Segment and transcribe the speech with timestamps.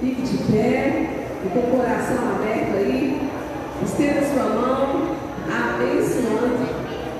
[0.00, 1.10] Fique de pé,
[1.42, 3.20] com o coração aberto aí.
[3.84, 5.16] Estenda sua mão,
[5.50, 6.68] abençoando,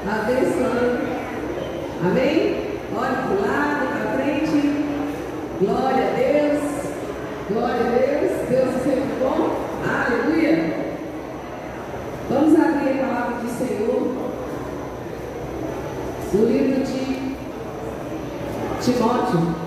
[0.06, 1.08] abençoando.
[2.04, 2.68] Amém?
[2.96, 4.58] Olhe para o lado, para frente.
[5.60, 6.62] Glória a Deus.
[7.50, 8.32] Glória a Deus.
[8.48, 9.38] Deus é sempre bom.
[9.84, 10.54] Aleluia.
[12.30, 14.02] Vamos abrir a palavra do Senhor.
[16.32, 17.34] No livro de
[18.80, 19.57] Timóteo.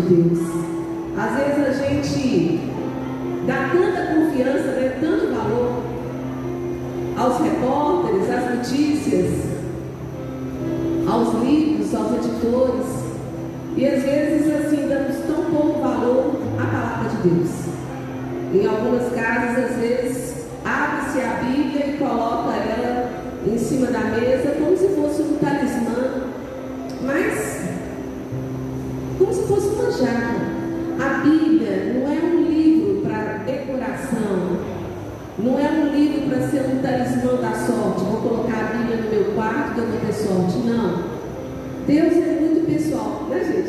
[0.00, 0.38] de Deus.
[1.16, 2.60] Às vezes a gente
[3.46, 5.82] dá tanta confiança, né, tanto valor
[7.16, 9.32] aos repórteres, às notícias,
[11.08, 12.86] aos livros, aos editores.
[13.76, 17.50] E às vezes assim damos tão pouco valor à palavra de Deus.
[18.54, 23.10] Em algumas casas, às vezes, abre-se a Bíblia e coloca ela
[23.46, 24.37] em cima da mesa
[31.22, 34.58] Bíblia não é um livro para decoração,
[35.38, 38.04] não é um livro para ser um talismã da sorte.
[38.04, 40.58] Vou colocar a Bíblia no meu quarto que eu vou ter sorte.
[40.58, 41.18] Não.
[41.86, 43.67] Deus é muito pessoal, né, gente?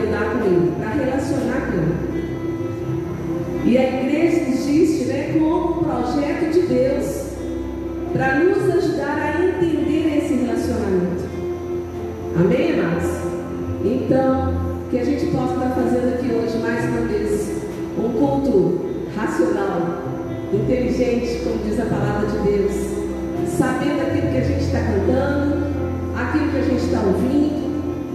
[0.00, 2.18] andar com Ele, para relacionar com Ele.
[3.64, 7.28] E a igreja existe né, como um projeto de Deus
[8.12, 11.24] para nos ajudar a entender esse relacionamento.
[12.38, 13.10] Amém, amados?
[13.84, 14.54] Então,
[14.90, 17.50] que a gente possa estar fazendo aqui hoje mais uma vez
[17.98, 18.80] um culto
[19.14, 20.02] racional,
[20.52, 22.72] inteligente, como diz a palavra de Deus,
[23.58, 25.56] sabendo aquilo que a gente está cantando,
[26.16, 27.57] aquilo que a gente está ouvindo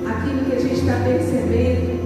[0.05, 2.03] aquilo que a gente está percebendo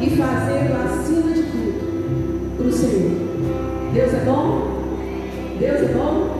[0.00, 3.10] e fazendo acima de tudo para o Senhor.
[3.92, 4.76] Deus é bom?
[5.58, 6.35] Deus é bom?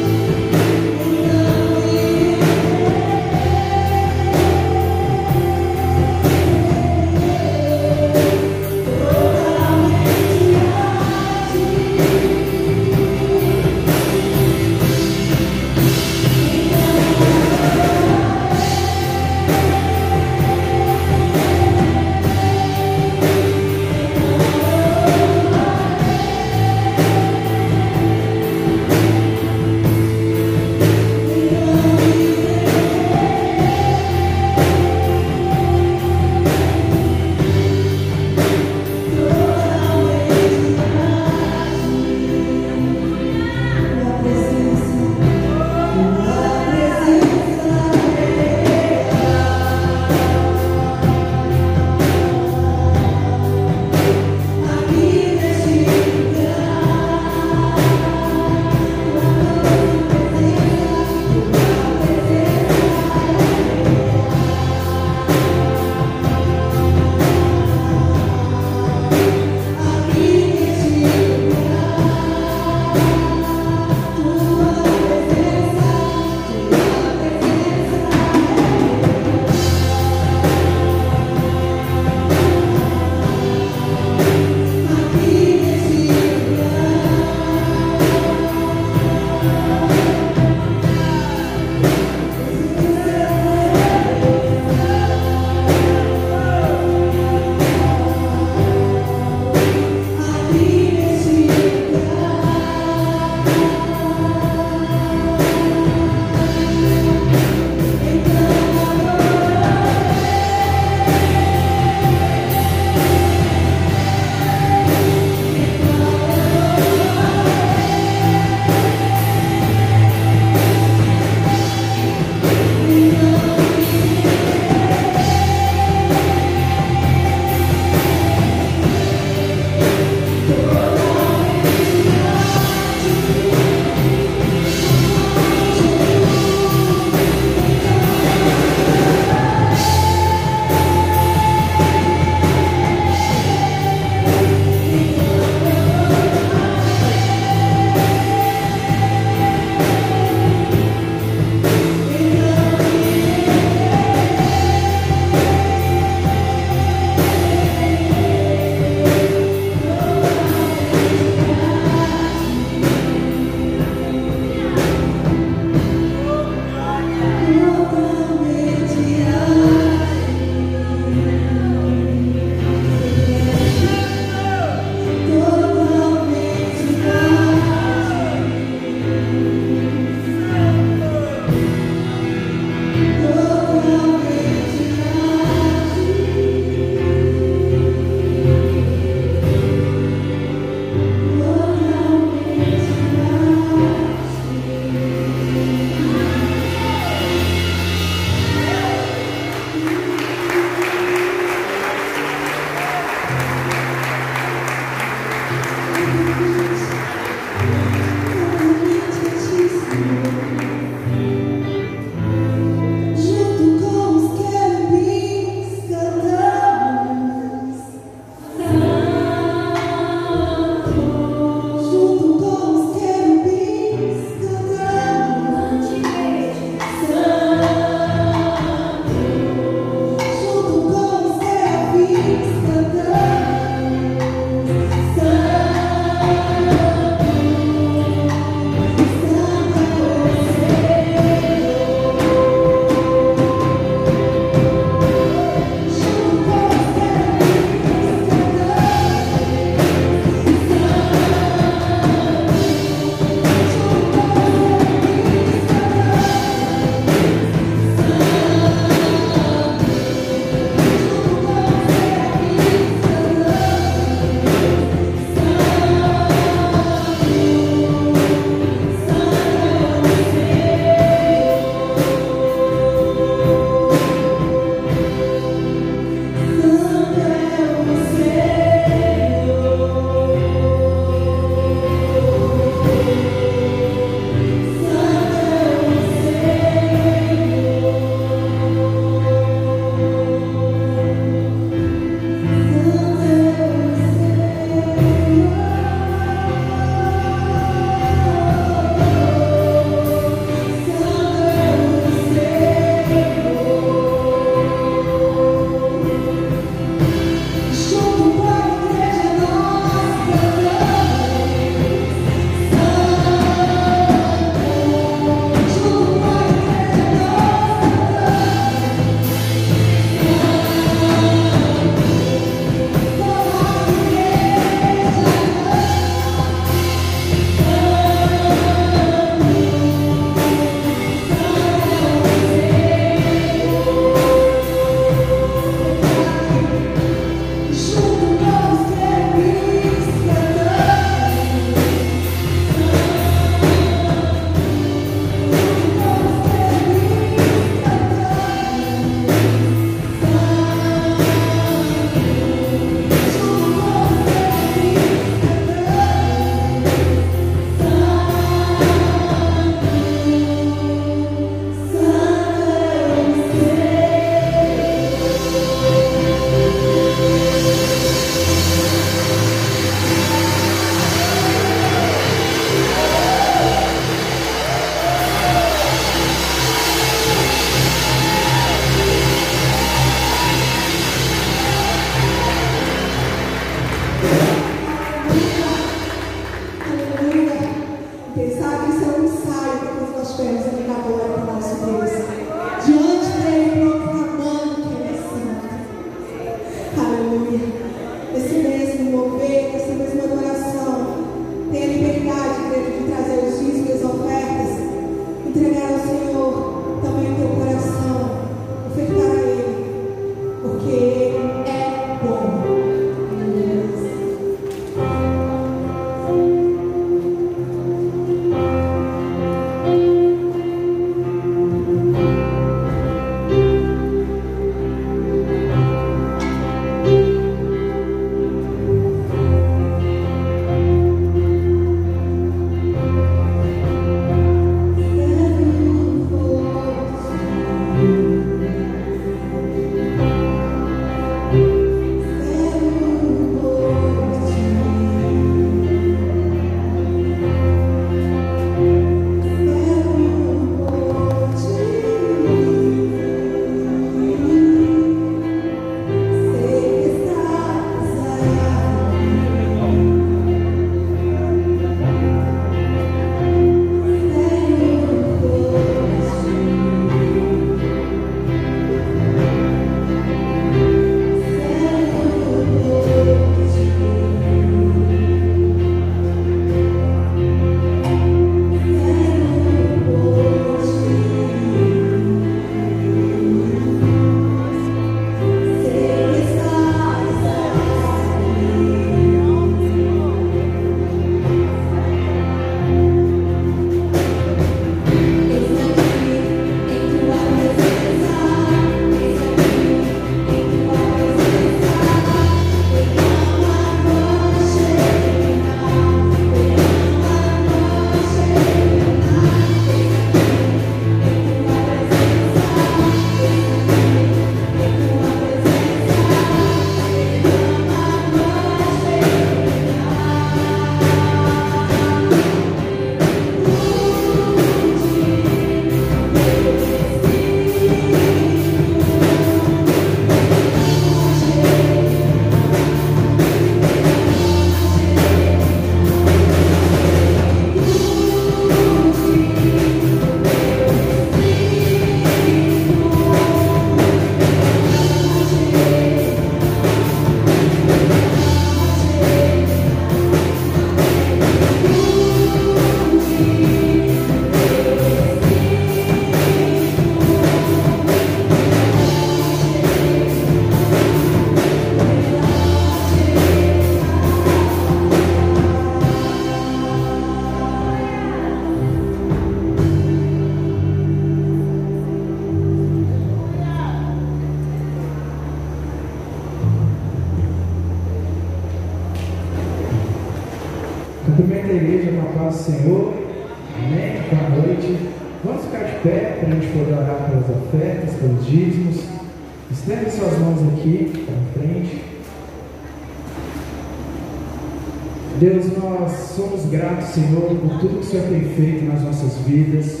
[597.16, 600.00] Senhor, por tudo que o Senhor tem feito nas nossas vidas.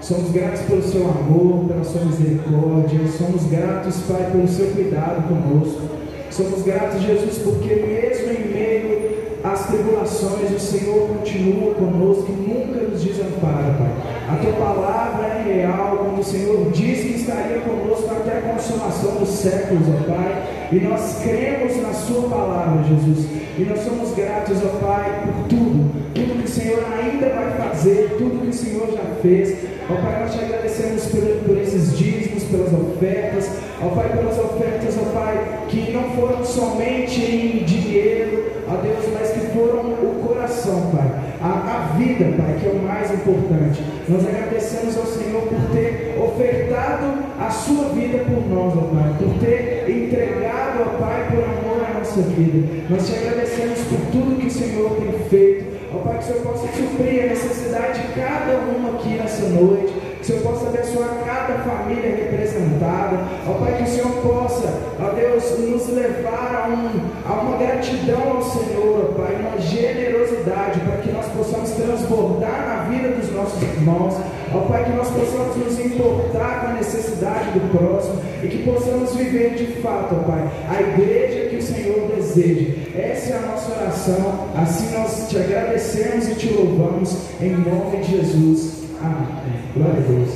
[0.00, 3.06] Somos gratos pelo seu amor, pela sua misericórdia.
[3.16, 5.82] Somos gratos, Pai, pelo seu cuidado conosco.
[6.28, 12.80] Somos gratos, Jesus, porque mesmo em meio às tribulações, o Senhor continua conosco e nunca
[12.80, 14.15] nos desampara, Pai.
[14.28, 19.14] A tua palavra é real, como o Senhor disse que estaria conosco até a consumação
[19.20, 20.68] dos séculos, ó Pai.
[20.72, 23.24] E nós cremos na Sua palavra, Jesus.
[23.56, 25.92] E nós somos gratos, ó Pai, por tudo.
[26.12, 29.58] Tudo que o Senhor ainda vai fazer, tudo que o Senhor já fez.
[29.88, 33.48] Ó Pai, nós te agradecemos por, por esses dízimos, pelas ofertas.
[33.80, 39.30] Ó Pai, pelas ofertas, ó Pai, que não foram somente em dinheiro, ó Deus, mas
[39.30, 41.26] que foram o coração, Pai.
[41.40, 43.95] A, a vida, Pai, que é o mais importante.
[44.08, 47.06] Nós agradecemos ao Senhor por ter ofertado
[47.40, 51.98] a sua vida por nós, ó Pai, por ter entregado, ó Pai, por amor à
[51.98, 52.86] nossa vida.
[52.88, 55.66] Nós te agradecemos por tudo que o Senhor tem feito.
[55.92, 59.92] Ó Pai, que o Senhor possa suprir a necessidade de cada um aqui nessa noite.
[60.26, 63.16] Senhor possa abençoar cada família representada.
[63.46, 68.36] Ó Pai, que o Senhor possa, ó Deus, nos levar a, um, a uma gratidão
[68.36, 73.62] ao Senhor, ó Pai, uma generosidade, para que nós possamos transbordar na vida dos nossos
[73.62, 74.14] irmãos.
[74.52, 79.14] Ó Pai, que nós possamos nos importar com a necessidade do próximo e que possamos
[79.14, 82.74] viver de fato, ó Pai, a igreja que o Senhor deseja.
[82.98, 84.48] Essa é a nossa oração.
[84.56, 88.85] Assim nós te agradecemos e te louvamos em nome de Jesus.
[89.06, 90.30] Glória a Deus.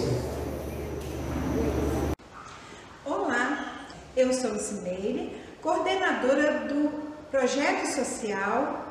[3.05, 6.89] Olá, eu sou Cimeire, coordenadora do
[7.33, 8.87] projeto social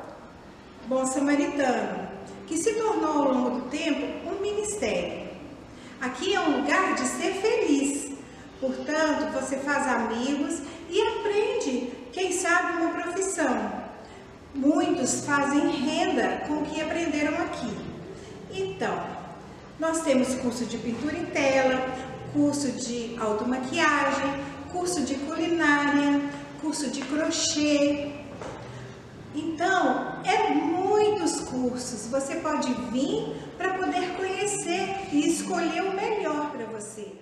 [0.86, 2.08] Bom Samaritano,
[2.46, 5.30] que se tornou ao longo do tempo um ministério.
[5.98, 8.12] Aqui é um lugar de ser feliz,
[8.60, 10.60] portanto, você faz amigos
[10.90, 13.80] e aprende, quem sabe, uma profissão.
[14.54, 17.74] Muitos fazem renda com o que aprenderam aqui.
[18.50, 19.19] Então,
[19.80, 21.80] nós temos curso de pintura em tela,
[22.34, 26.20] curso de automaquiagem, curso de culinária,
[26.60, 28.12] curso de crochê.
[29.34, 32.06] Então, é muitos cursos.
[32.08, 37.19] Você pode vir para poder conhecer e escolher o melhor para você.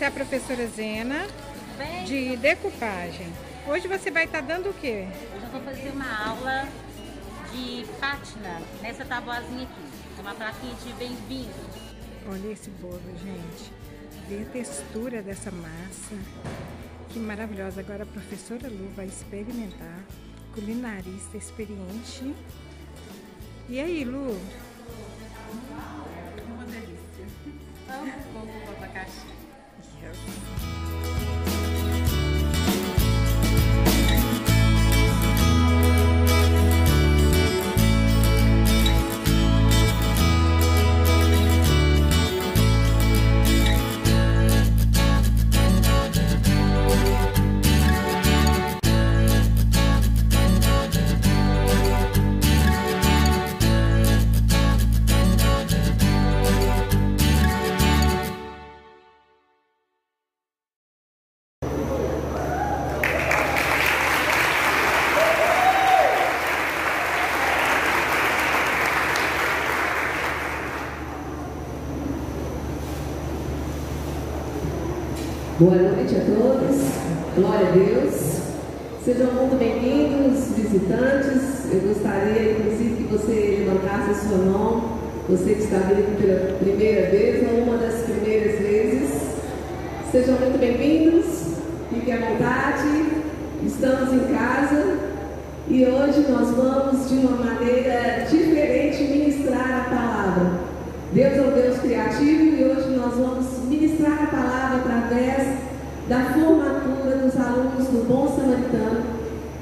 [0.00, 1.26] Essa é a professora Zena,
[2.06, 3.30] de decupagem.
[3.68, 5.06] Hoje você vai estar dando o quê?
[5.36, 6.66] Hoje eu vou fazer uma aula
[7.52, 10.18] de pátina nessa tabuazinha aqui.
[10.18, 11.52] Uma plaquinha de bem-vindo.
[12.26, 13.70] Olha esse bolo, gente.
[14.26, 16.16] Vê a textura dessa massa.
[17.10, 17.82] Que maravilhosa.
[17.82, 20.02] Agora a professora Lu vai experimentar.
[20.54, 22.34] Culinarista experiente.
[23.68, 24.40] E aí, Lu?
[26.48, 27.26] Uma delícia.
[27.92, 29.49] Amo com abacaxi.
[30.00, 30.89] here.
[75.60, 76.74] Boa noite a todos,
[77.36, 78.14] glória a Deus.
[79.04, 81.70] Sejam muito bem-vindos, visitantes.
[81.70, 84.98] Eu gostaria, inclusive, que você levantasse a sua mão,
[85.28, 89.10] você que está vindo pela primeira vez ou uma das primeiras vezes.
[90.10, 91.26] Sejam muito bem-vindos,
[91.92, 93.22] fiquem à vontade,
[93.62, 94.98] estamos em casa
[95.68, 98.49] e hoje nós vamos, de uma maneira diferente,
[106.10, 109.00] da formatura dos alunos do Bom Samaritano.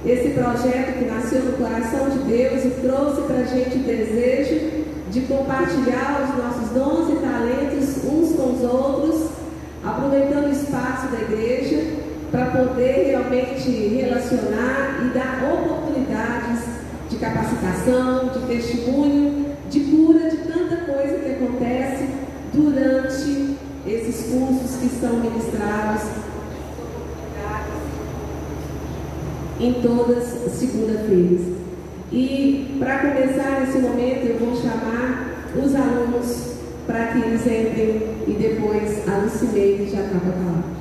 [0.06, 4.84] Esse projeto que nasceu no coração de Deus e trouxe para a gente o desejo
[5.10, 9.28] de compartilhar os nossos dons e talentos uns com os outros,
[9.84, 11.84] aproveitando o espaço da igreja
[12.30, 16.64] para poder realmente relacionar e dar oportunidades
[17.10, 22.08] de capacitação, de testemunho, de cura de tanta coisa que acontece
[22.54, 23.54] durante
[23.86, 26.17] esses cursos que são ministrados
[29.60, 31.40] em todas segunda-feiras.
[32.12, 36.54] E para começar esse momento, eu vou chamar os alunos
[36.86, 40.77] para que eles entrem e depois a Lucimeire já acaba a palavra.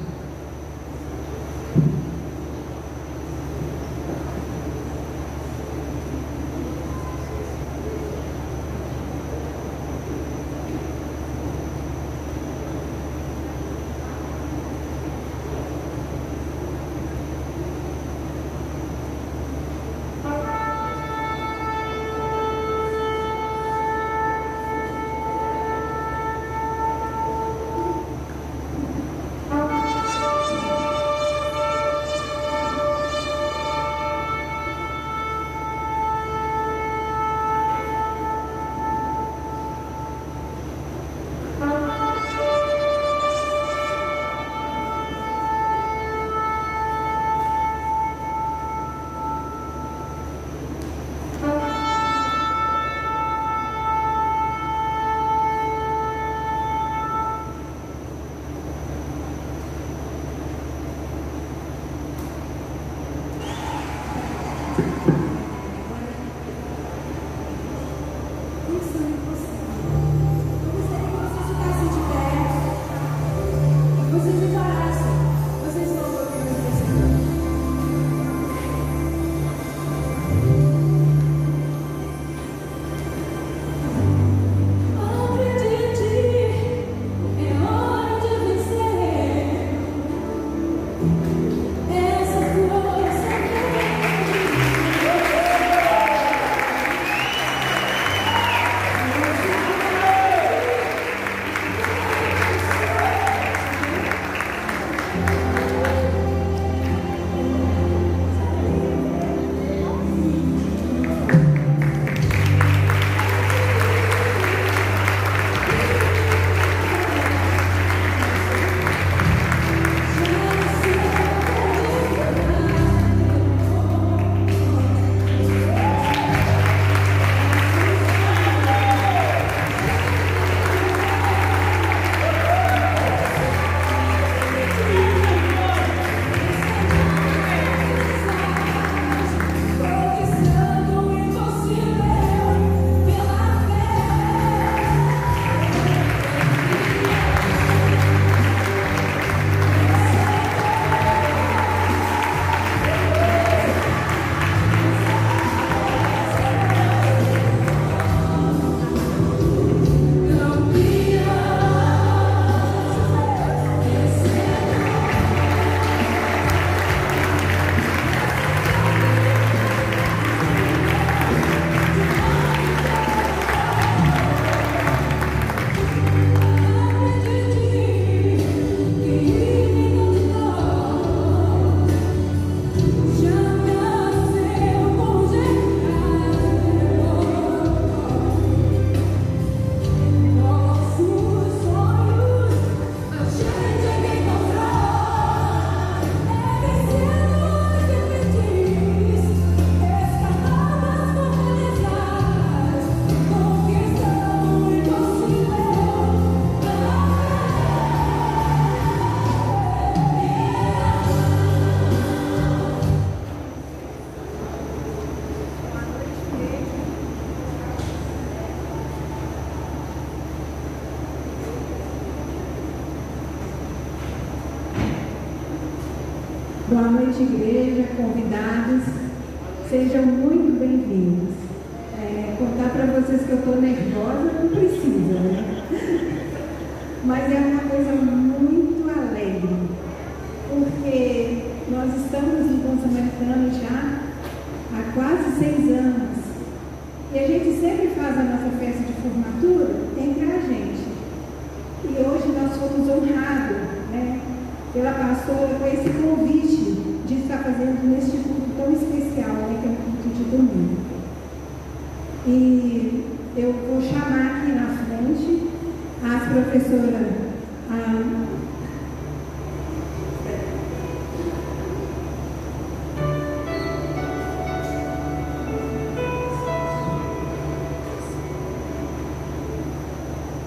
[229.77, 230.16] Sejam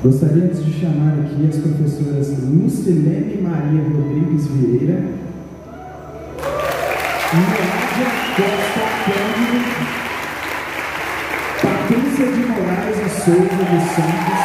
[0.03, 5.05] Gostaríamos de chamar aqui as professoras Lucilene Maria Rodrigues Vieira
[7.32, 9.61] e Nádia Costa Cândido,
[11.61, 14.40] Patrícia de Moraes e Souza dos Santos,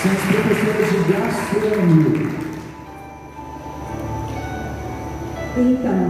[0.00, 2.16] são as professoras de gastronomia.
[5.58, 6.00] Então,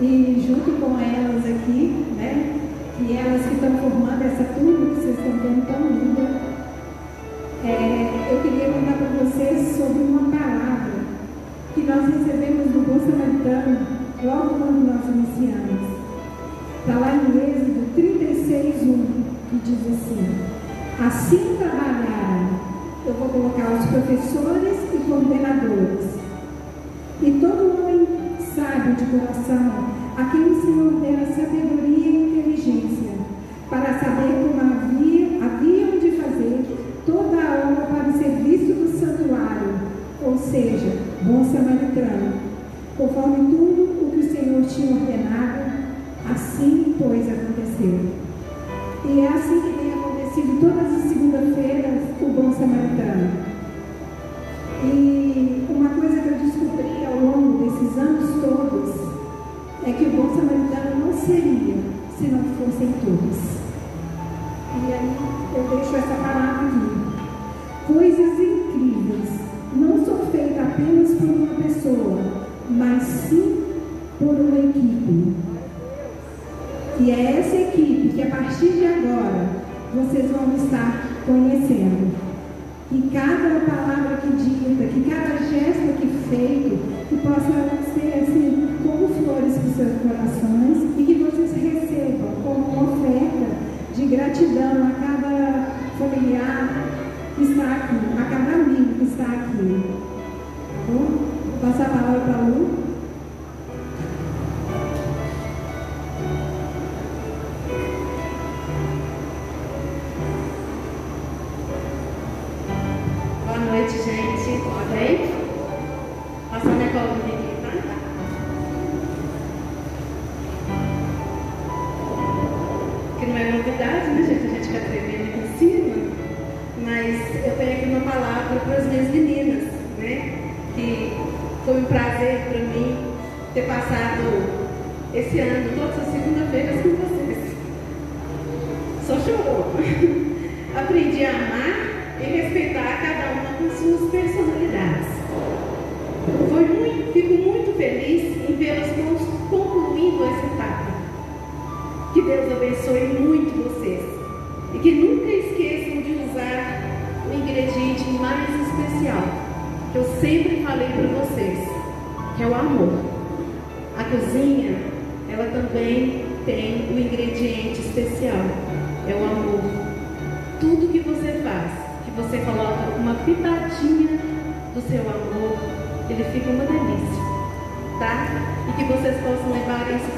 [0.00, 1.82] e junto com elas aqui,
[2.16, 2.67] né,
[3.00, 6.58] e elas que estão formando essa turma que vocês estão vendo tão linda.
[7.64, 10.98] É, eu queria contar para vocês sobre uma palavra
[11.74, 13.86] que nós recebemos do Bom Samaritano
[14.24, 15.78] logo quando nós iniciamos.
[16.80, 19.06] Está lá em Êxodo 36, 1,
[19.50, 20.18] que diz assim:
[20.98, 22.58] Assim trabalharam.
[23.06, 26.18] Eu vou colocar os professores e coordenadores.
[27.22, 28.06] E todo homem
[28.56, 29.84] sábio de coração,
[30.16, 31.97] a quem o Senhor dera sabedoria
[33.68, 36.64] para saber como havia, haviam de fazer
[37.04, 39.74] toda a obra para o serviço do santuário,
[40.22, 42.32] ou seja, bom samaritano,
[42.96, 45.67] conforme tudo o que o Senhor tinha ordenado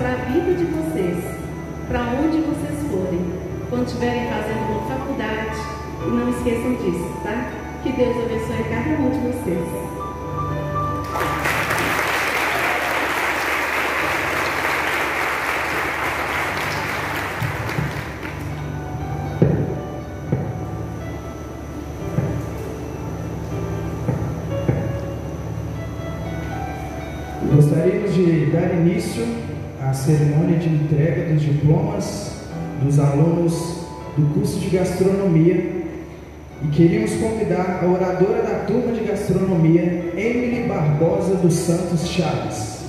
[0.01, 1.23] para a vida de vocês,
[1.87, 3.21] para onde vocês forem,
[3.69, 5.61] quando estiverem fazendo uma faculdade.
[6.07, 7.51] E não esqueçam disso, tá?
[7.83, 9.90] Que Deus abençoe cada um de vocês.
[34.21, 35.81] do curso de gastronomia
[36.63, 42.80] e queríamos convidar a oradora da turma de gastronomia, Emily Barbosa dos Santos Chaves.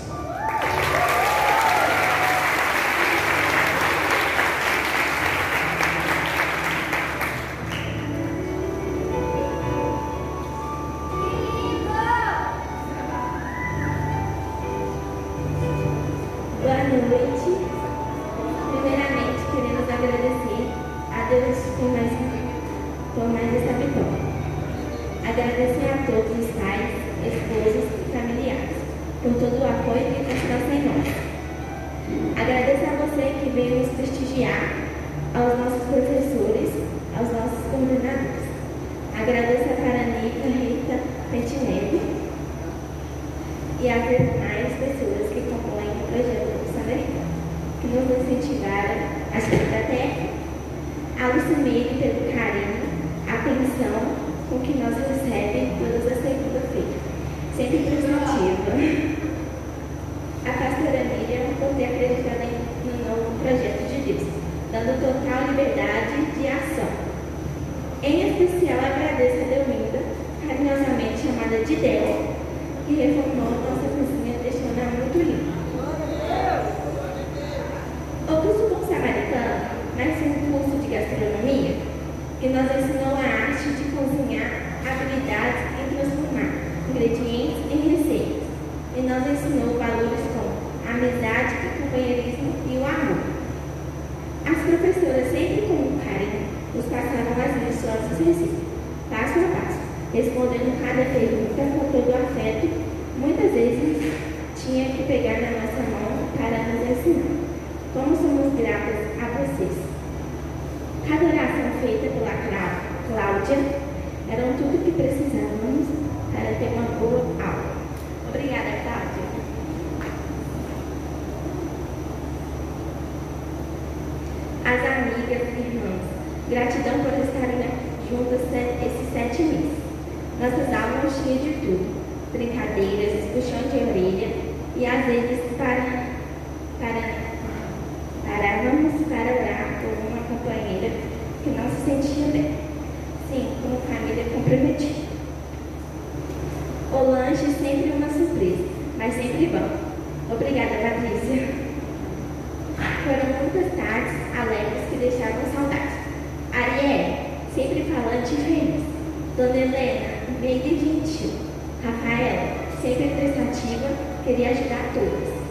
[164.23, 165.41] queria ajudar todas.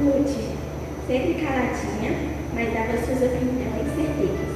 [0.00, 0.36] Ruth,
[1.06, 2.12] sempre caladinha,
[2.54, 4.50] mas dava suas opiniões certeiras.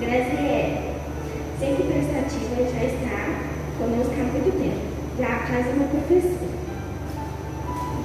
[0.00, 0.94] Graziele, é,
[1.60, 3.22] sempre prestativa e já está
[3.78, 4.80] conosco há muito tempo,
[5.18, 6.52] já faz uma professora.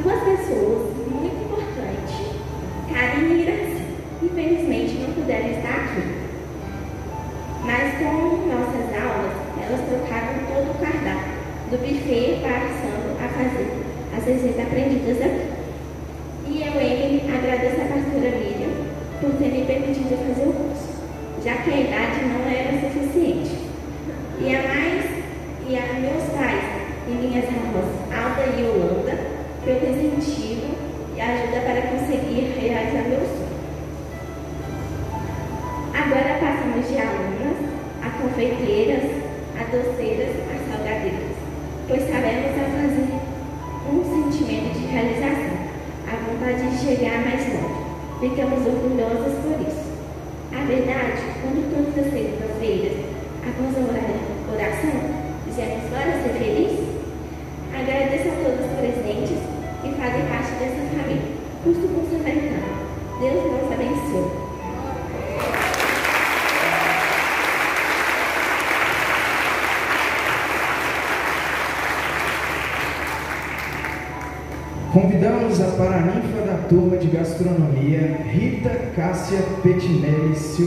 [0.04, 2.38] Duas pessoas muito importantes,
[2.94, 3.84] Karine e Iraci,
[4.22, 6.28] infelizmente não puderam estar aqui.
[7.66, 11.38] Mas com nossas aulas, elas trocaram todo o cardápio,
[11.72, 12.77] do buffet para
[14.28, 15.48] lições aprendidas aqui.
[16.48, 18.72] E eu, ele, agradeço à pastora Miriam
[19.22, 20.88] por ter me permitido fazer o curso,
[21.44, 21.96] já que ainda
[80.38, 80.67] se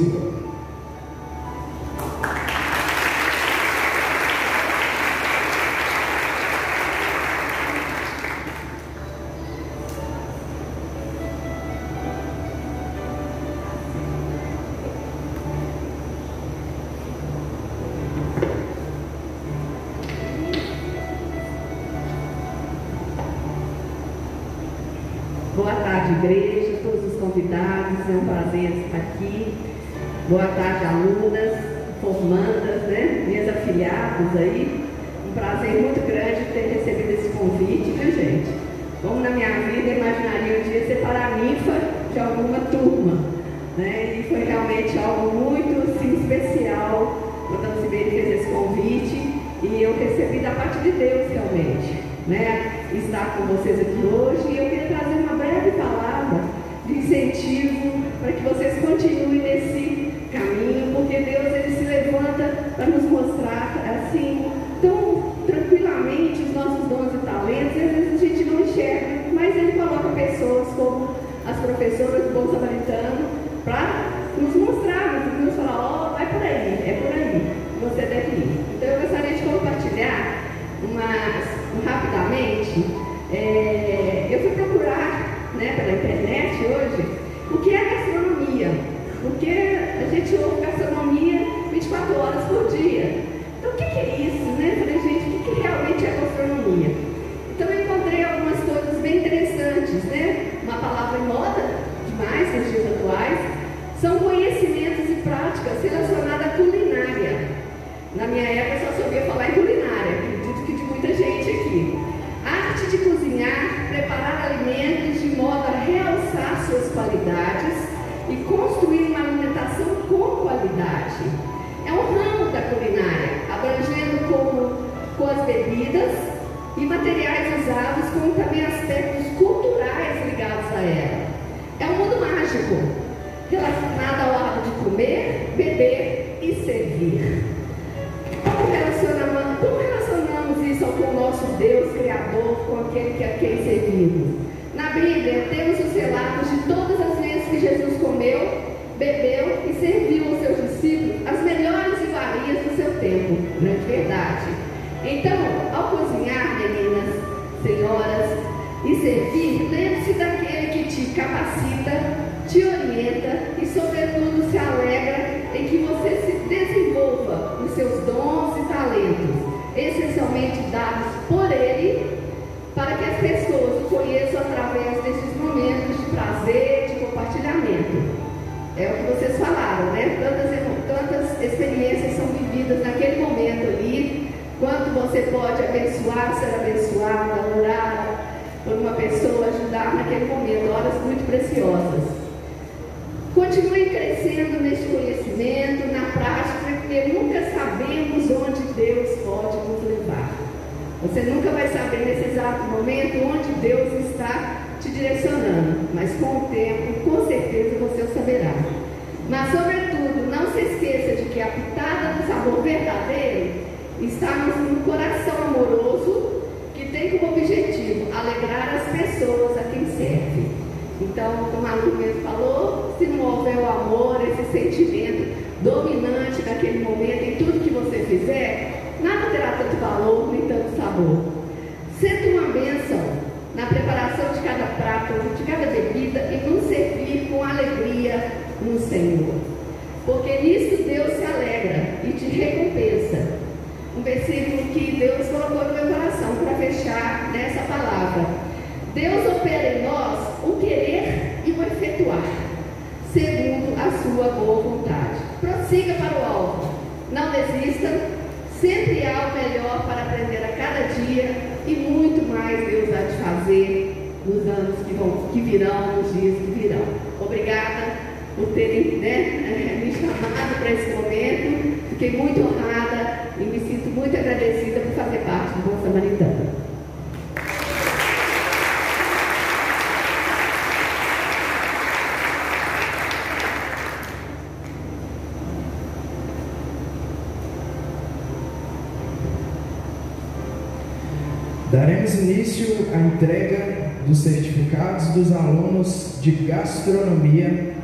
[292.14, 297.74] Início a entrega dos certificados dos alunos de gastronomia,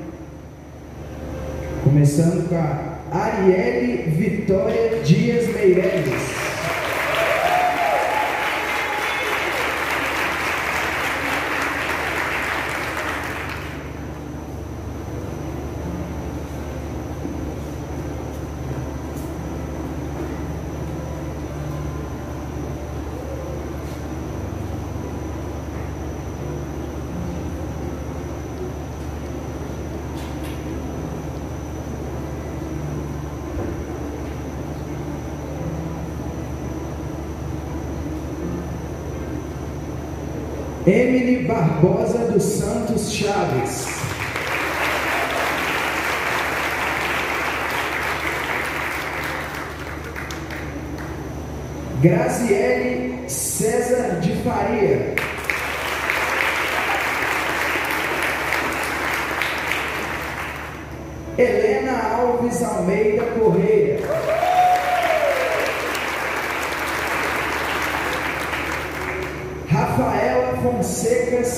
[1.85, 2.86] começando com a
[40.87, 43.89] Emily Barbosa dos Santos Chaves.
[52.01, 55.16] Graziele César de Faria.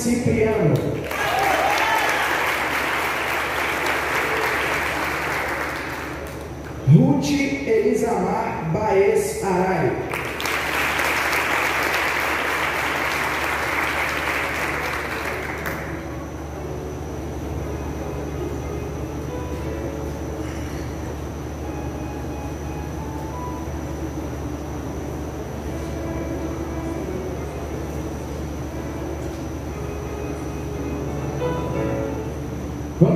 [0.09, 0.73] Cipriano.
[6.89, 9.98] Ruth Elisamar Baez Araio.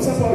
[0.02, 0.31] Vamos aplaudir.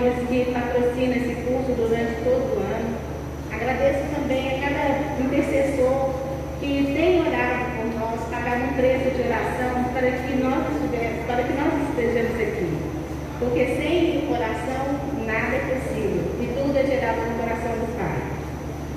[0.00, 2.96] Alagoas, que patrocina esse curso durante todo o ano.
[3.52, 6.14] Agradeço também a cada intercessor
[6.58, 11.42] que tem orado por nós, pagado um preço de oração para que nós estivéssemos, para
[11.44, 12.72] que nós estejamos aqui.
[13.38, 14.84] Porque sem o coração
[15.26, 18.20] nada é possível e tudo é gerado no coração do Pai.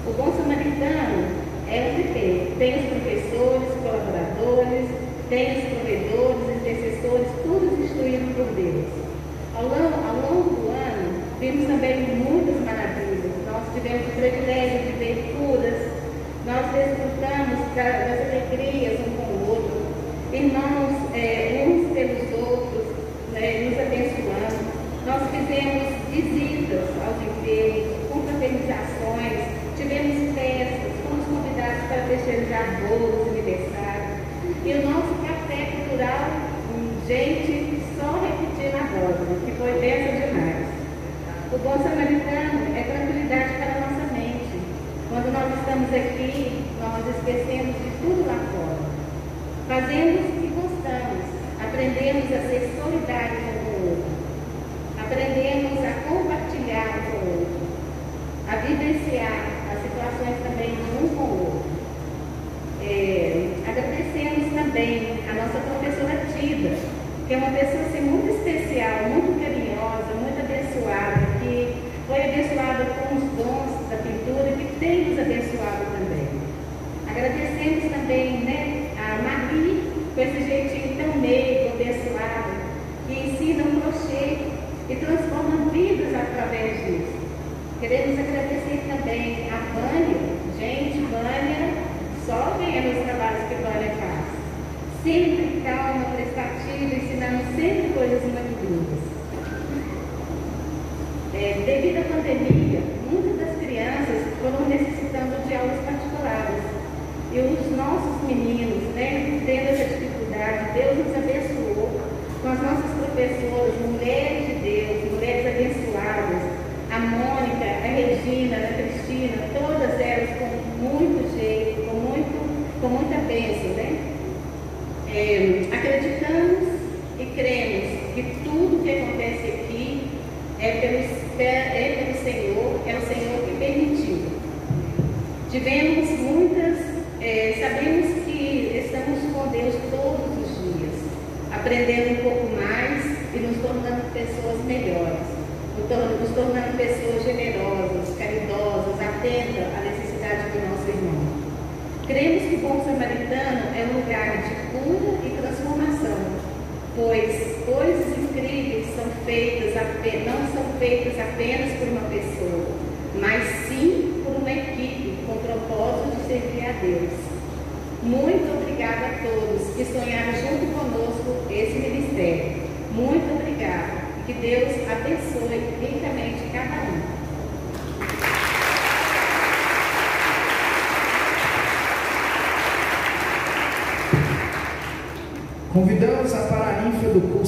[0.07, 1.27] O bom samaritano
[1.67, 2.55] é o que tem.
[2.57, 4.88] Tem os professores, colaboradores,
[5.27, 9.03] tem os provedores, intercessores, todos instruídos por Deus.
[9.55, 9.82] Ao longo
[11.44, 13.20] Vimos também muitas maravilhas.
[13.52, 15.91] Nós tivemos o privilégio de ver curas.
[16.45, 19.82] Nós desfrutamos das alegrias um com o outro.
[20.32, 21.02] Irmãos,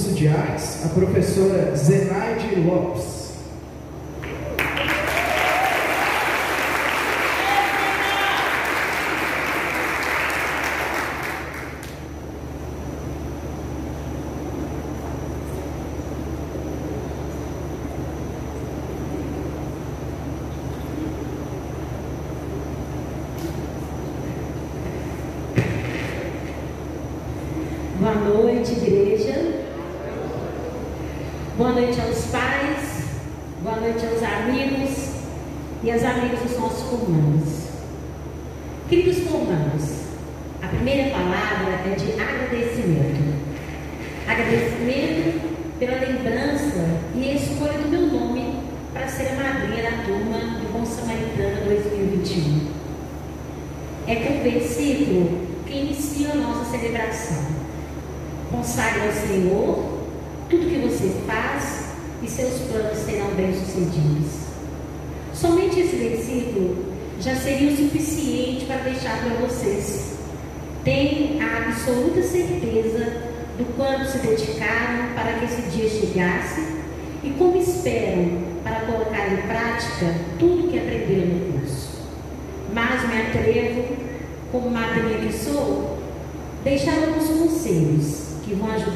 [0.06, 3.25] curso de artes, a professora Zenaide Lopes.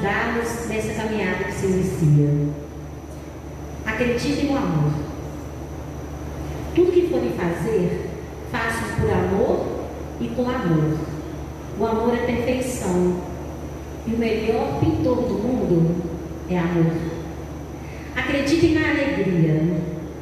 [0.09, 2.29] ajudados nessa caminhada que se inicia.
[3.85, 4.91] Acredite no amor.
[6.75, 8.09] Tudo que forem fazer,
[8.51, 9.65] façam por amor
[10.19, 10.97] e com amor.
[11.79, 13.21] O amor é perfeição.
[14.07, 16.03] E o melhor pintor do mundo
[16.49, 16.91] é amor.
[18.15, 19.61] Acredite na alegria.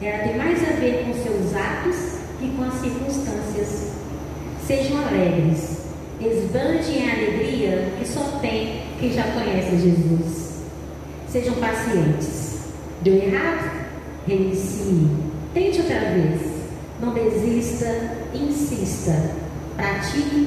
[0.02, 3.94] Ela tem mais a ver com seus atos que com as circunstâncias.
[4.66, 5.57] Sejam alegres
[9.00, 10.54] Quem já conhece Jesus.
[11.30, 12.62] Sejam pacientes.
[13.02, 13.88] Deu errado?
[14.28, 15.08] Reinicie.
[15.54, 16.42] Tente outra vez.
[17.00, 19.32] Não desista, insista.
[19.76, 20.47] Pratique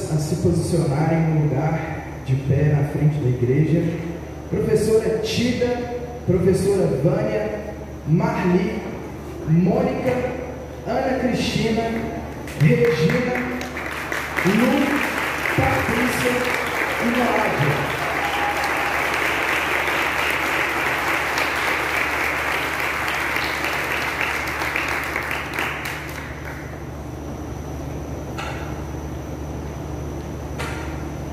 [0.13, 3.83] a se posicionarem no lugar de pé na frente da igreja.
[4.49, 7.73] Professora Tida professora Vânia,
[8.07, 8.79] Marli,
[9.49, 10.15] Mônica,
[10.85, 11.83] Ana Cristina,
[12.59, 13.35] Regina,
[14.45, 14.85] Lu,
[15.57, 16.31] Patrícia
[17.01, 17.91] e Nádia.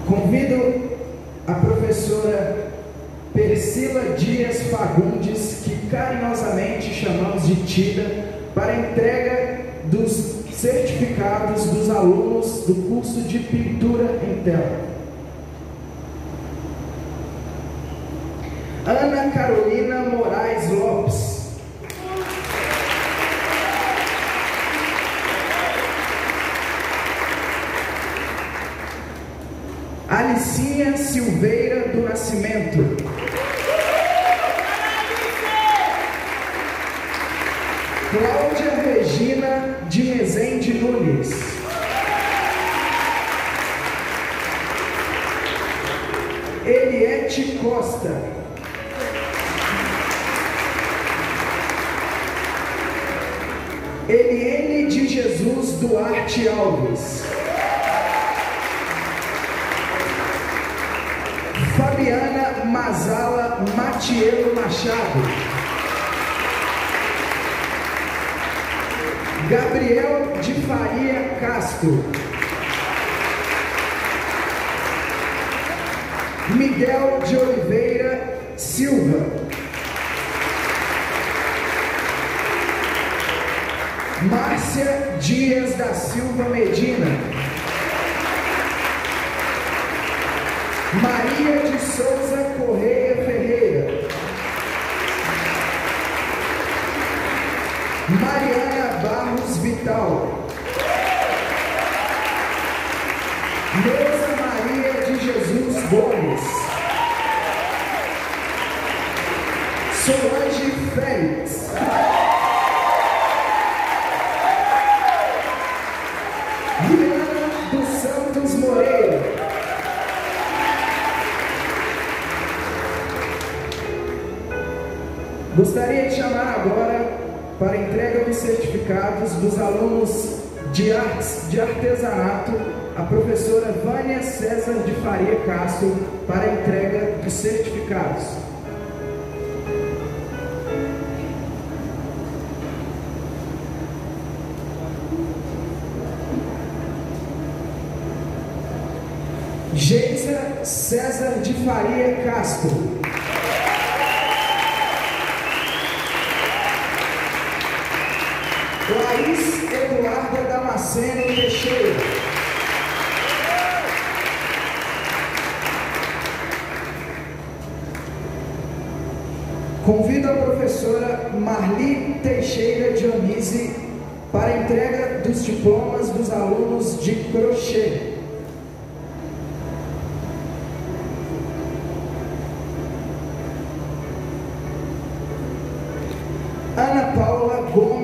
[0.07, 0.99] Convido
[1.47, 2.69] a professora
[3.39, 6.93] Persila Dias Fagundes, que carinhosamente
[8.55, 14.88] para entrega dos certificados dos alunos do curso de pintura em tela.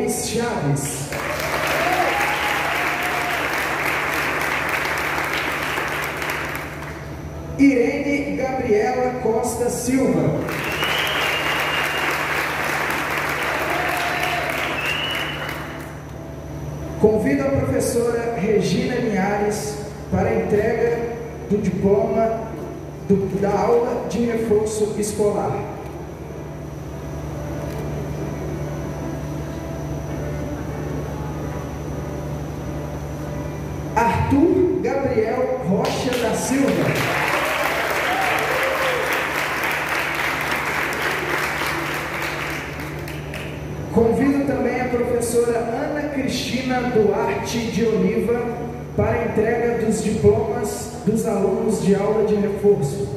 [0.04, 1.08] Gomes Chaves.
[7.58, 10.40] Irene Gabriela Costa Silva.
[17.00, 19.76] Convido a professora Regina Linhares
[20.10, 21.16] para a entrega
[21.50, 22.40] do diploma
[23.08, 25.58] do- da aula de reforço escolar.
[33.96, 36.84] Arthur Gabriel Rocha da Silva.
[43.92, 48.40] Convido também a professora Ana Cristina Duarte de Oliva
[48.96, 53.08] para a entrega dos diplomas dos alunos de aula de reforço.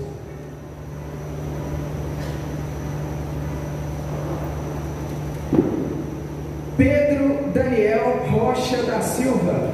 [6.76, 9.73] Pedro Daniel Rocha da Silva.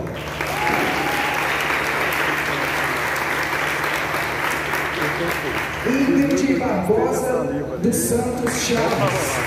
[5.86, 7.44] Ingrid Barbosa
[7.82, 9.43] dos Santos Chaves.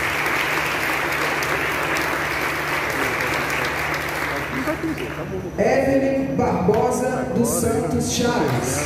[6.37, 8.85] Barbosa dos Santos Chaves.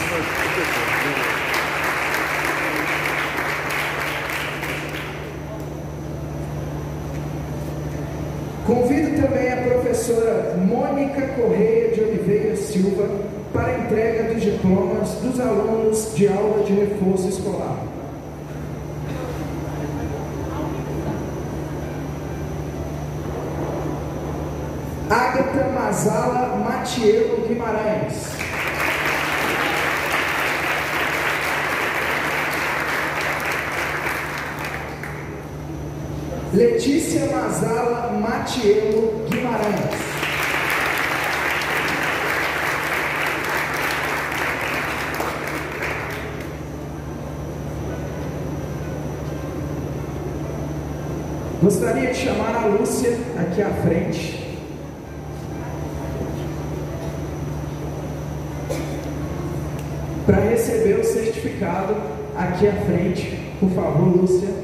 [8.64, 13.08] Convido também a professora Mônica Correia de Oliveira Silva
[13.52, 17.89] para a entrega dos diplomas dos alunos de aula de reforço escolar.
[26.94, 28.30] Diego Guimarães.
[36.52, 40.10] Letícia Mazala Matielo Guimarães.
[51.62, 54.39] Gostaria de chamar a Lúcia aqui à frente.
[62.36, 63.38] aqui à frente.
[63.58, 64.59] Por favor, Lúcia.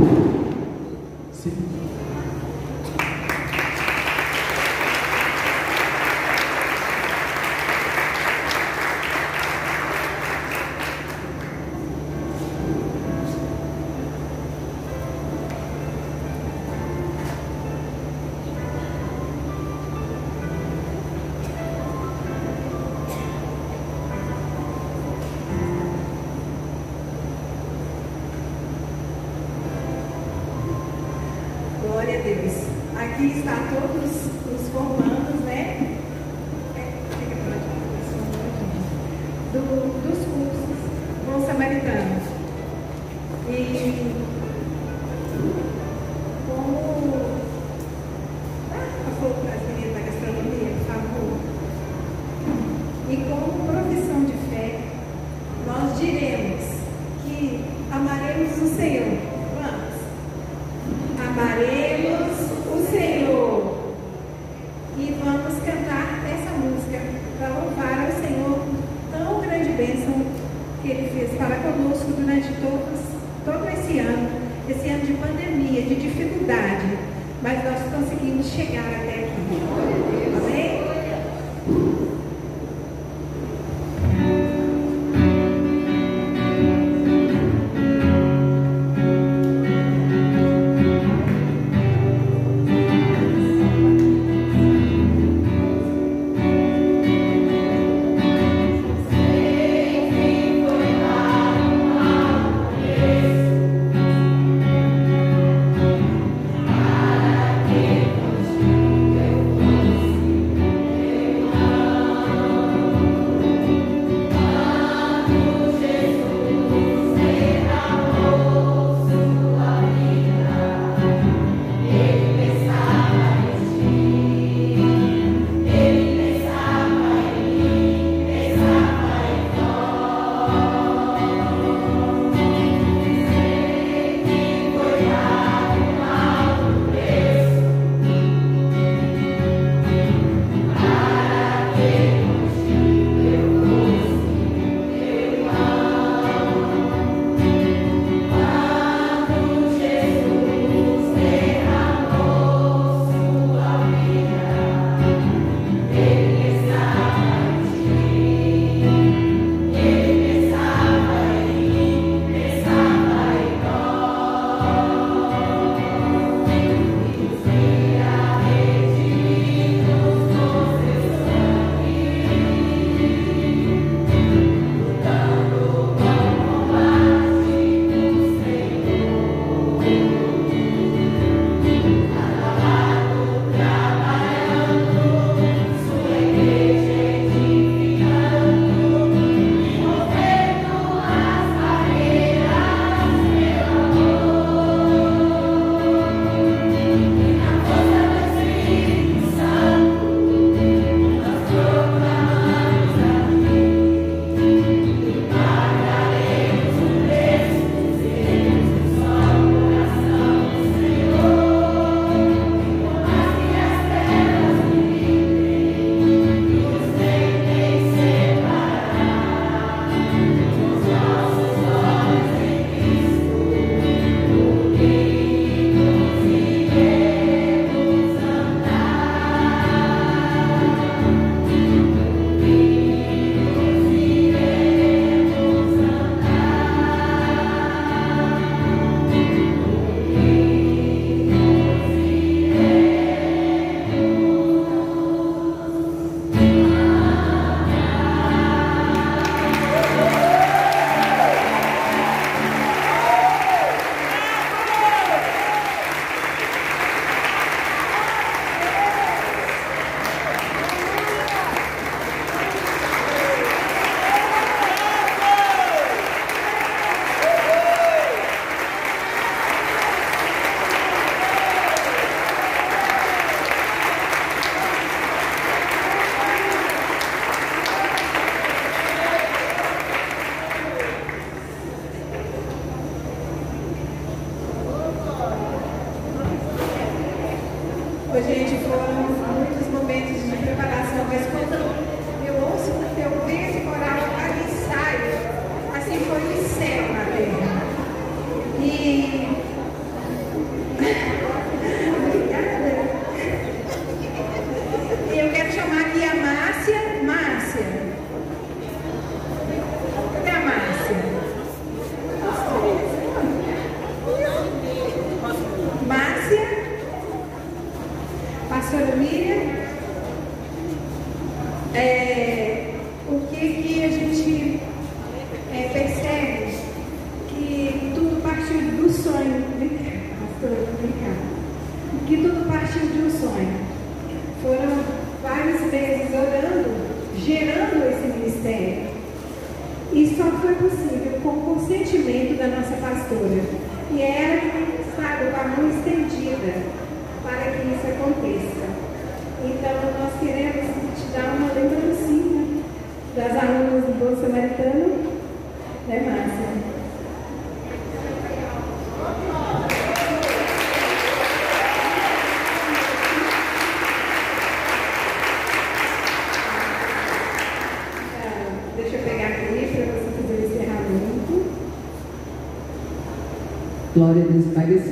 [374.07, 374.86] God in His majesty.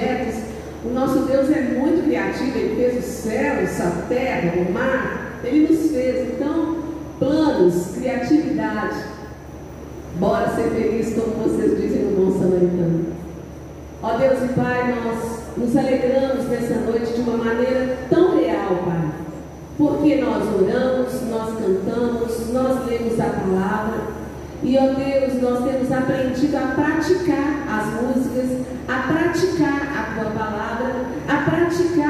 [0.00, 0.40] projetos.
[0.84, 5.68] O nosso Deus é muito criativo, Ele fez os céus, a terra, o mar, Ele
[5.68, 6.30] nos fez.
[6.30, 6.76] Então,
[7.18, 8.96] planos, criatividade.
[10.18, 13.06] Bora ser feliz, como vocês dizem no Bom Samaritano.
[14.02, 19.10] Ó Deus e Pai, nós nos alegramos nessa noite de uma maneira tão real, Pai.
[19.76, 24.00] Porque nós oramos, nós cantamos, nós lemos a palavra.
[24.62, 29.89] E, ó Deus, nós temos aprendido a praticar as músicas, a praticar
[30.20, 30.92] tua palavra,
[31.28, 32.09] a praticar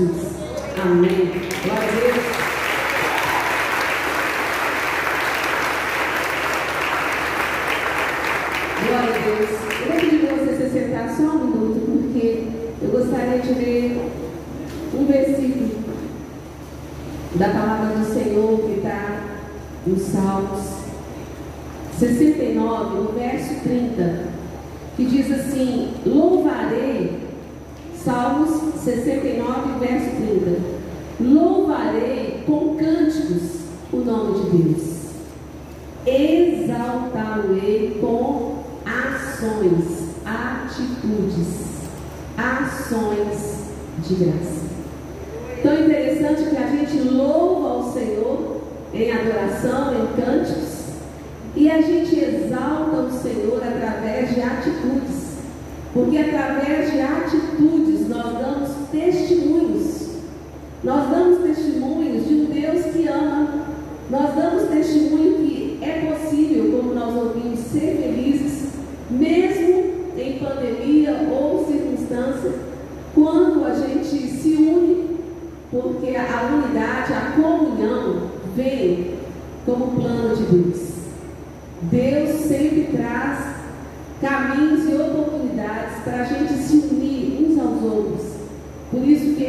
[0.00, 0.29] Jesus.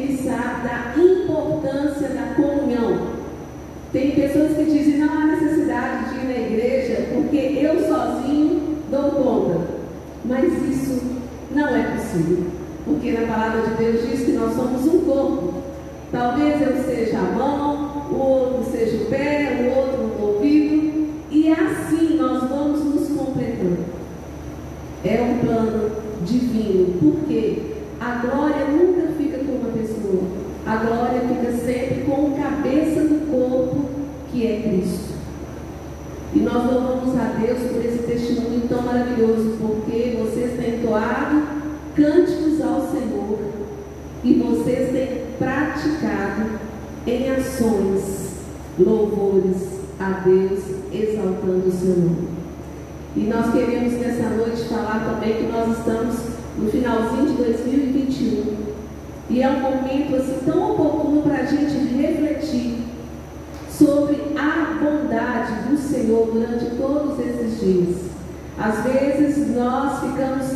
[0.02, 3.22] Ele sabe da importância da comunhão.
[3.92, 9.12] Tem pessoas que dizem não há necessidade de ir na igreja porque eu sozinho dou
[9.12, 9.68] conta.
[10.24, 11.02] Mas isso
[11.54, 12.46] não é possível.
[12.86, 15.54] Porque na palavra de Deus diz que nós somos um corpo.
[16.12, 21.10] Talvez eu seja a mão, o outro seja o pé, o outro o ouvido.
[21.30, 23.86] E assim nós vamos nos completando.
[25.04, 25.92] É um plano
[26.26, 26.94] divino.
[27.00, 30.24] Porque a glória nunca fica com uma pessoa.
[30.72, 33.90] A glória fica sempre com o cabeça do corpo,
[34.32, 35.16] que é Cristo.
[36.34, 41.44] E nós louvamos a Deus por esse testemunho tão maravilhoso, porque vocês têm entoado
[41.94, 43.40] cânticos ao Senhor
[44.24, 46.52] e vocês têm praticado
[47.06, 48.36] em ações
[48.80, 49.58] louvores
[50.00, 50.60] a Deus,
[50.94, 52.30] exaltando o seu nome.
[53.18, 56.16] E nós queremos nessa noite falar também que nós estamos
[56.58, 58.72] no finalzinho de 2021
[59.32, 62.80] e é um momento assim tão oportuno para a gente refletir
[63.70, 67.96] sobre a bondade do Senhor durante todos esses dias.
[68.58, 70.48] Às vezes nós ficamos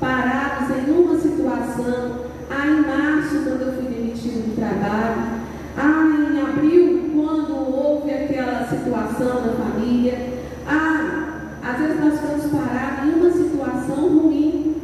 [0.00, 2.28] parados em uma situação.
[2.50, 5.38] Ah, em março, quando eu fui demitido do trabalho.
[5.76, 10.18] Ah, em abril, quando houve aquela situação da família.
[10.66, 11.28] Ah,
[11.62, 14.76] às vezes nós ficamos parados em uma situação ruim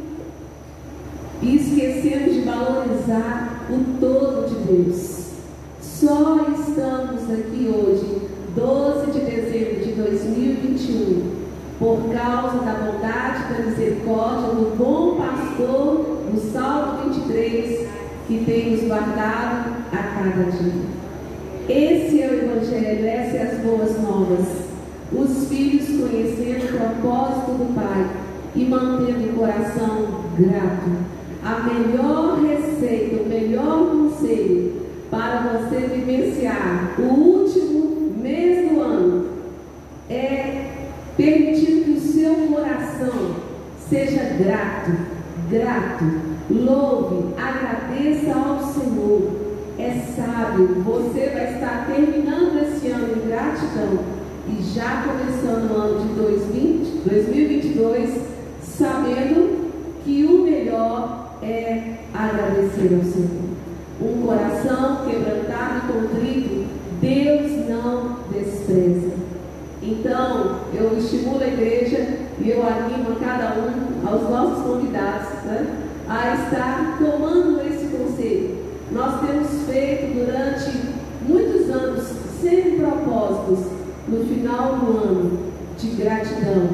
[1.41, 5.25] e esquecemos de valorizar o todo de Deus.
[5.81, 8.25] Só estamos aqui hoje,
[8.55, 11.31] 12 de dezembro de 2021,
[11.77, 16.85] por causa da bondade e da misericórdia do bom pastor, do Salmo
[18.27, 21.05] 23, que tem nos guardado a cada dia.
[21.67, 24.47] Esse é o Evangelho, essas são as boas novas.
[25.11, 28.09] Os filhos conhecendo o propósito do Pai
[28.55, 31.15] e mantendo o coração grato.
[31.43, 34.73] A melhor receita, o melhor conselho
[35.11, 39.25] para você vivenciar o último mês do ano
[40.09, 40.71] é
[41.15, 43.35] permitir que o seu coração
[43.89, 44.91] seja grato,
[45.49, 46.05] grato,
[46.49, 49.45] louve, agradeça ao Senhor.
[49.77, 53.99] É sábio, você vai estar terminando esse ano em gratidão
[54.47, 58.09] e já começando o ano de 2020, 2022,
[58.61, 59.71] sabendo
[60.03, 63.45] que o melhor é agradecer ao Senhor.
[64.01, 66.65] Um coração quebrantado e contrito,
[67.01, 69.13] Deus não despreza.
[69.81, 75.67] Então, eu estimulo a igreja e eu animo a cada um, aos nossos convidados, né,
[76.09, 78.57] a estar tomando esse conselho.
[78.91, 80.71] Nós temos feito durante
[81.27, 82.03] muitos anos,
[82.41, 83.65] sem propósitos,
[84.07, 85.39] no final do ano,
[85.77, 86.69] de gratidão,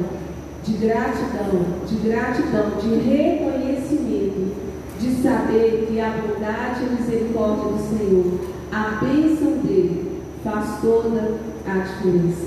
[0.64, 4.54] de gratidão, de gratidão, de reconhecimento,
[5.00, 8.40] de saber que a bondade e a misericórdia do Senhor,
[8.70, 11.34] a bênção dele, faz toda
[11.66, 12.46] a diferença.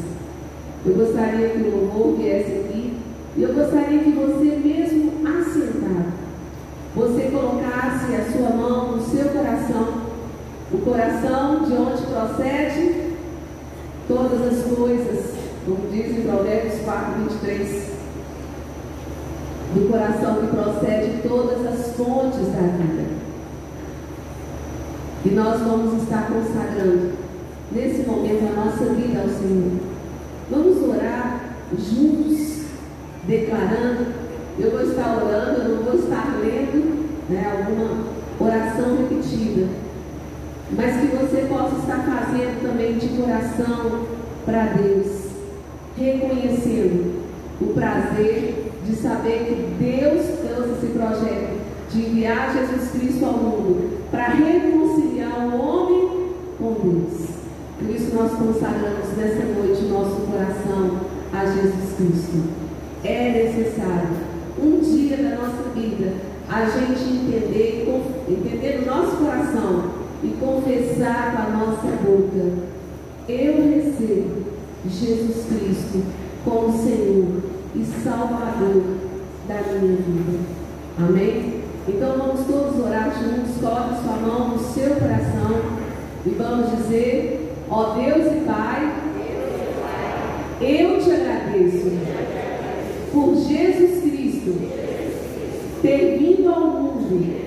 [0.86, 2.98] Eu gostaria que o louvor viesse aqui
[3.36, 6.14] e eu gostaria que você mesmo assentado,
[6.96, 10.06] você colocasse a sua mão no seu coração,
[10.72, 13.16] o coração de onde procede
[14.08, 15.34] todas as coisas,
[15.66, 17.96] como diz em Provérbios 4, 23,
[19.76, 23.04] do coração que procede todas as fontes da vida.
[25.26, 27.14] E nós vamos estar consagrando
[27.72, 29.72] nesse momento a nossa vida ao Senhor.
[30.52, 31.40] Vamos orar
[31.72, 32.66] juntos,
[33.28, 34.06] declarando.
[34.60, 38.04] Eu vou estar orando, eu não vou estar lendo né, alguma
[38.40, 39.68] oração repetida.
[40.72, 44.06] Mas que você possa estar fazendo também de coração
[44.46, 45.08] para Deus,
[45.98, 47.24] reconhecendo
[47.60, 53.96] o prazer de saber que Deus trouxe esse projeto de enviar Jesus Cristo ao mundo
[54.12, 56.10] para reconciliar separar o homem
[56.58, 57.30] com Deus.
[57.78, 61.02] Por isso nós consagramos nessa noite nosso coração
[61.34, 62.44] a Jesus Cristo.
[63.04, 64.10] É necessário,
[64.58, 66.14] um dia da nossa vida,
[66.50, 67.86] a gente entender,
[68.30, 69.92] entender o nosso coração
[70.24, 72.76] e confessar com a nossa boca.
[73.28, 74.46] Eu recebo
[74.88, 76.04] Jesus Cristo
[76.44, 77.42] como Senhor
[77.76, 78.84] e Salvador
[79.48, 80.40] da minha vida.
[80.98, 81.55] Amém?
[81.88, 85.62] Então vamos todos orar juntos, coloque sua mão no seu coração
[86.26, 88.96] e vamos dizer, ó Deus e Pai,
[90.62, 91.92] eu te agradeço
[93.14, 94.56] por Jesus Cristo
[95.84, 97.45] ter vindo ao mundo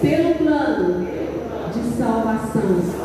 [0.00, 1.06] pelo plano
[1.72, 3.01] de salvação.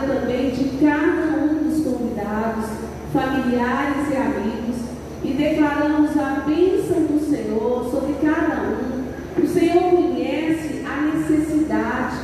[0.00, 2.66] também de cada um dos convidados,
[3.12, 4.76] familiares e amigos,
[5.22, 9.42] e declaramos a bênção do Senhor sobre cada um.
[9.42, 12.16] O Senhor conhece a necessidade,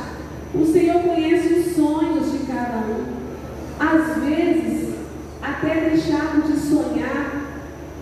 [0.53, 3.21] o Senhor conhece os sonhos de cada um.
[3.79, 4.93] Às vezes,
[5.41, 7.41] até deixamos de sonhar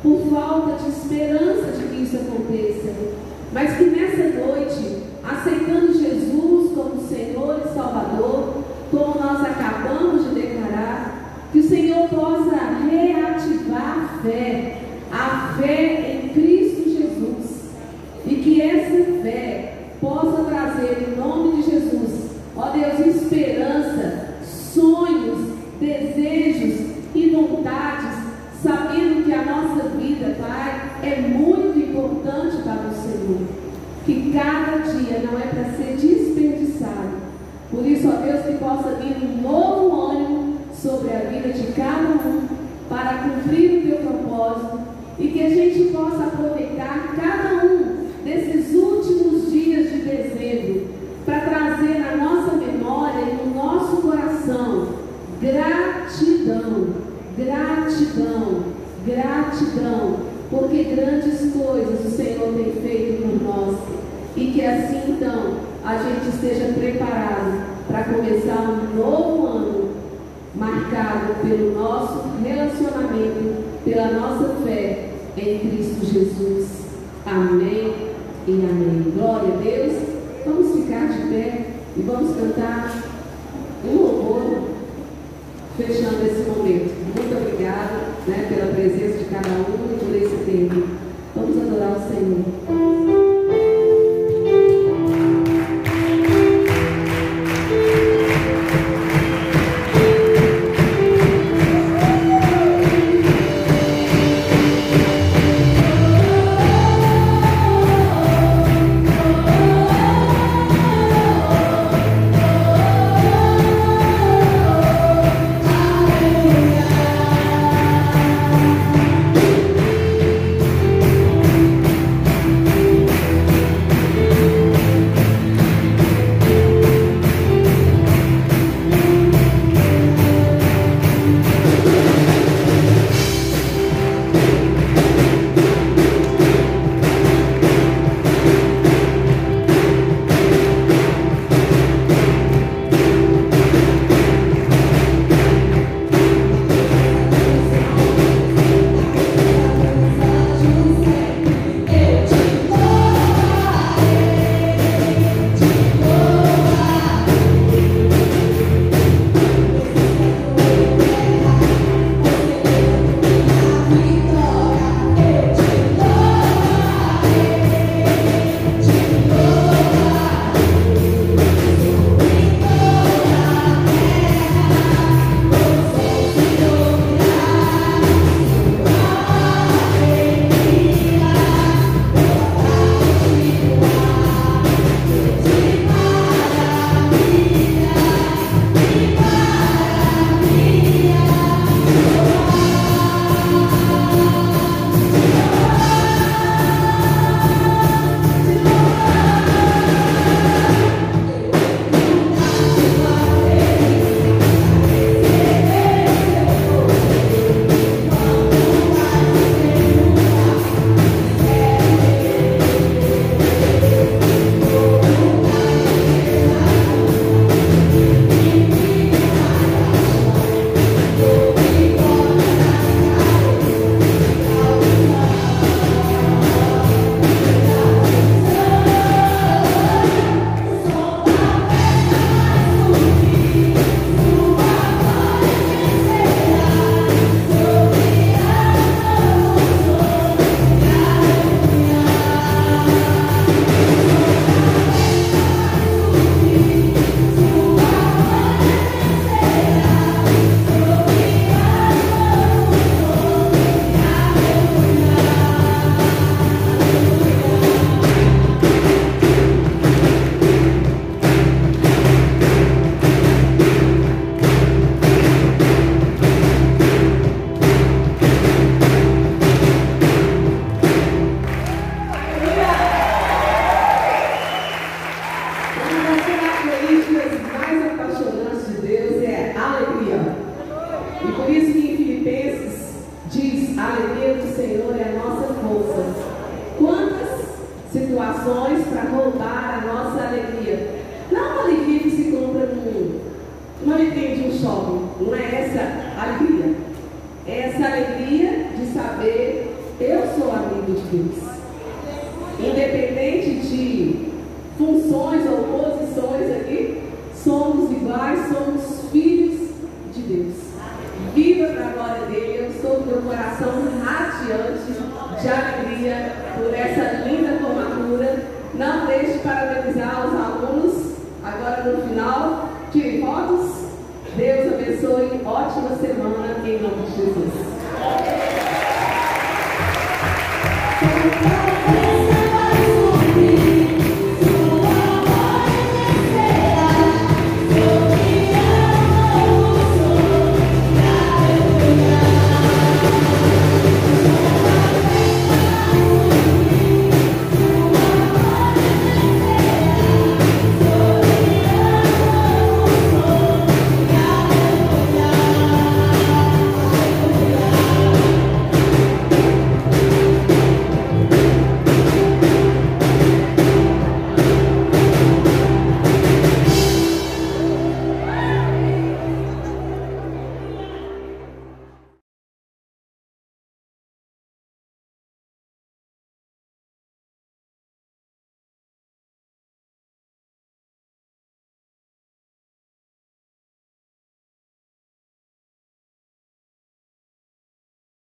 [0.04, 2.94] por falta de esperança de que isso aconteça,
[3.54, 4.09] mas que nessa